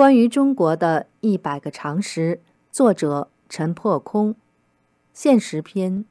[0.00, 2.40] 关于中国的一百个常识，
[2.72, 4.34] 作者陈破空，
[5.12, 6.06] 现实篇，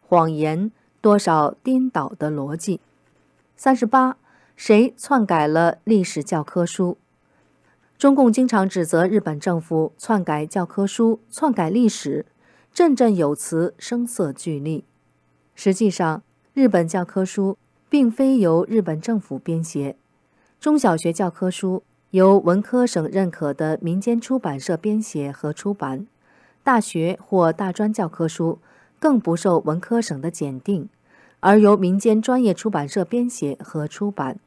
[0.00, 2.80] 谎言多少颠倒的逻辑。
[3.54, 4.16] 三十八，
[4.56, 6.96] 谁篡改了历史教科书？
[7.98, 12.24] 中共经常指责日本政府篡改教科书、篡改历史，
[12.72, 14.84] 振振有词，声色俱厉。
[15.54, 16.22] 实际上，
[16.54, 17.58] 日本教科书
[17.90, 19.98] 并非由日本政府编写，
[20.58, 21.82] 中小学教科书。
[22.14, 26.06] 由文科省认可的民间出版社编写和出版，
[26.62, 28.60] 大学或大专教科书
[29.00, 30.88] 更不受文科省的检定，
[31.40, 34.38] 而由民间专业出版社编写和出版。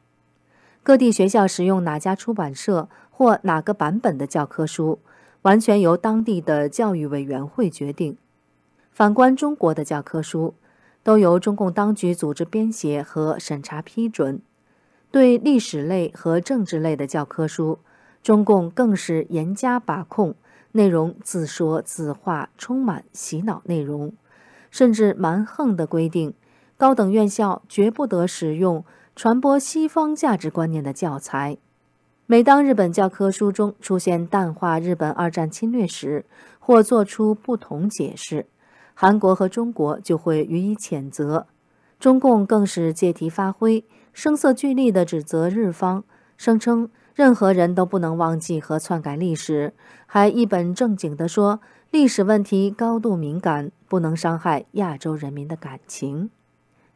[0.81, 4.99] 各地学校使用哪家出版社或哪个版本的教科书，
[5.41, 8.15] 完全由当地的教育委员会决定。
[8.93, 10.53] 反观中国的教科书，
[11.03, 14.39] 都由中共当局组织编写和审查批准。
[15.17, 17.79] 对历史类和政治类的教科书，
[18.21, 20.35] 中共更是严加把控，
[20.73, 24.13] 内容自说自话，充满洗脑内容，
[24.69, 26.35] 甚至蛮横的规定，
[26.77, 31.57] 高等院校绝不得使用传播西方价值观念的教材。
[32.27, 36.25] 每当日本教科书中出现淡化日本二战侵略史，
[36.59, 38.45] 或做出不同解释，
[38.93, 41.47] 韩国和中国就会予以谴责，
[41.99, 43.83] 中共更是借题发挥。
[44.17, 46.03] 声色俱厉地指责日方，
[46.37, 49.75] 声称任何人都不能忘记和篡改历史，
[50.07, 51.59] 还一本正经地说
[51.91, 56.31] 历史问题高度敏感，不能伤害亚洲人民的感情。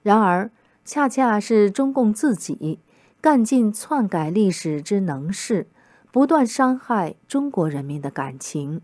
[0.02, 0.50] 然而，
[0.84, 2.80] 恰恰是中共自己
[3.22, 5.68] 干尽篡改历史之能事，
[6.12, 8.82] 不断伤害中国人民的感情。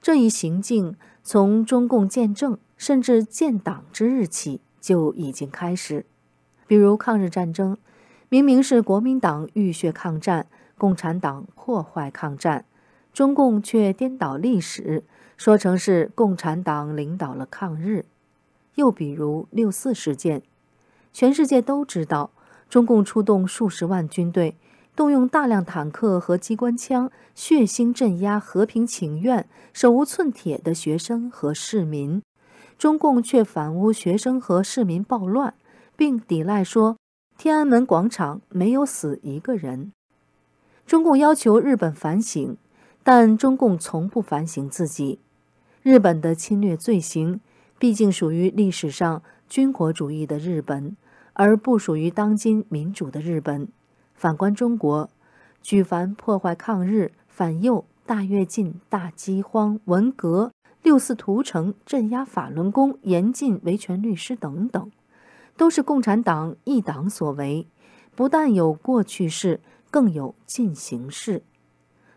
[0.00, 0.94] 这一行径
[1.24, 6.06] 从中共建政甚至建党之日起就已经开始。
[6.72, 7.76] 比如抗日战争，
[8.30, 10.46] 明明是国民党浴血抗战，
[10.78, 12.64] 共产党破坏抗战，
[13.12, 15.04] 中共却颠倒历史，
[15.36, 18.06] 说成是共产党领导了抗日。
[18.76, 20.40] 又比如六四事件，
[21.12, 22.30] 全世界都知道，
[22.70, 24.56] 中共出动数十万军队，
[24.96, 32.22] 动用大量坦克和机关枪，血腥镇压和平请愿、手无寸铁的学生和市民，
[32.78, 35.52] 中共却反诬学生和市民暴乱。
[36.02, 36.96] 并抵赖说，
[37.38, 39.92] 天安门广场没有死一个人。
[40.84, 42.56] 中共要求日本反省，
[43.04, 45.20] 但中共从不反省自己。
[45.80, 47.40] 日本的侵略罪行
[47.78, 50.96] 毕竟属于历史上军国主义的日本，
[51.34, 53.68] 而不属于当今民主的日本。
[54.16, 55.08] 反观中国，
[55.62, 60.50] 举凡破坏抗日、反右、大跃进、大饥荒、文革、
[60.82, 64.90] 六四屠城、镇压法轮功、严禁维权律师等等。
[65.62, 67.68] 都是共产党一党所为，
[68.16, 69.60] 不但有过去式，
[69.92, 71.44] 更有进行式。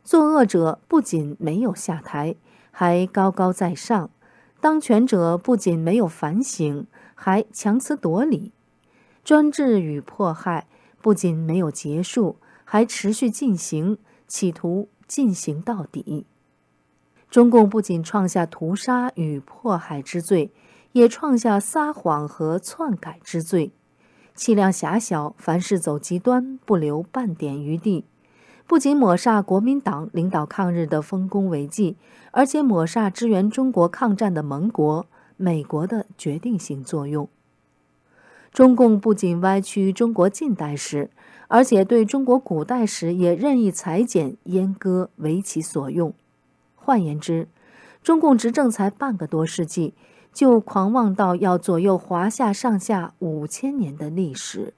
[0.03, 2.33] 作恶者不仅没有下台，
[2.71, 4.09] 还高高在上；
[4.59, 8.51] 当权者不仅没有反省，还强词夺理。
[9.23, 10.65] 专制与迫害
[10.99, 16.25] 不仅没有结束，还持续进行，企图进行到底。
[17.29, 20.49] 中共不仅创下屠杀与迫害之罪。
[20.95, 23.73] 也创下撒谎和篡改之罪，
[24.33, 28.05] 气量狭小，凡事走极端，不留半点余地。
[28.65, 31.97] 不仅抹煞国民党领导抗日的丰功伟绩，
[32.31, 37.27] 而且抹煞支援中国抗战的盟国美国的决定性作用。
[38.53, 41.09] 中共不仅歪曲中国近代史，
[41.49, 46.13] 而且对中国古代史也任意裁剪、阉割，为其所用。
[46.73, 47.49] 换言之，
[48.01, 49.93] 中共执政才半个多世纪。
[50.35, 54.73] 就狂妄到要左右华夏上下五千年的历史，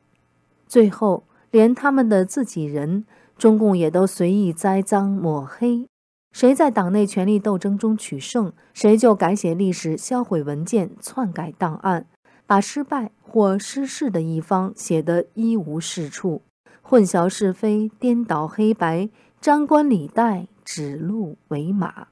[0.68, 3.06] 最后连他们的自己人，
[3.40, 5.88] 中共也都随意栽赃抹黑。
[6.32, 12.06] 谁在党内权力斗争中取胜，谁就改写历史、销毁文件、篡改档案，
[12.46, 16.44] 把失败或失势的一方写得一无是处，
[16.84, 19.10] 混淆是非，颠倒黑白，
[19.42, 22.10] 张冠李戴，指鹿为马。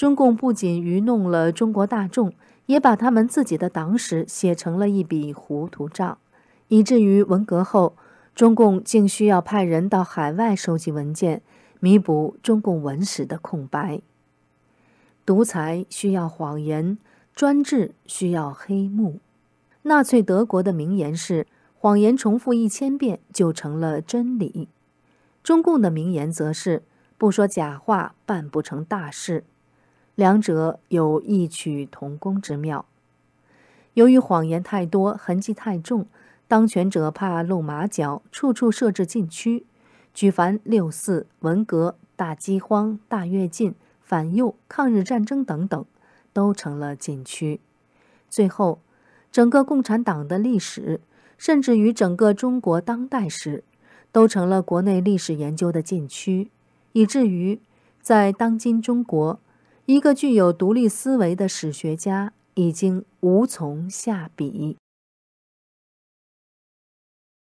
[0.00, 2.32] 中共不仅愚弄了中国大众。
[2.64, 6.18] 也把他们自己的党史写成了一笔糊涂账，
[6.68, 7.96] 以至于文革后，
[8.32, 11.42] 中共竟需要派人到海外收集文件，
[11.80, 14.00] 弥补中共文史的空白。
[15.26, 16.96] 独裁需要谎言，
[17.34, 19.18] 专制需要黑幕。
[19.82, 24.68] 纳粹德国的名言是：“谎言重复一千遍就成了真理。”
[25.42, 26.84] 中共的名言则是
[27.18, 29.42] ：“不说假话，办不成大事。”
[30.14, 32.84] 两者有异曲同工之妙。
[33.94, 36.06] 由于谎言太多，痕迹太重，
[36.46, 39.64] 当权者怕露马脚，处处设置禁区。
[40.12, 45.84] 举凡六四、文革、大饥荒、大跃进、反右、抗日战争等等，
[46.32, 47.60] 都成了禁区。
[48.28, 48.80] 最后，
[49.30, 51.00] 整个共产党的历史，
[51.38, 53.62] 甚至于整个中国当代史，
[54.10, 56.50] 都成了国内历史研究的禁区，
[56.92, 57.60] 以至于
[58.02, 59.38] 在当今中国，
[59.86, 64.76] 一个具有独立思维的史学家已经无从下笔。